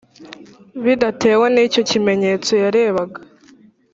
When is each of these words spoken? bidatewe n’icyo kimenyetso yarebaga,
bidatewe 0.83 1.45
n’icyo 1.53 1.81
kimenyetso 1.89 2.51
yarebaga, 2.63 3.19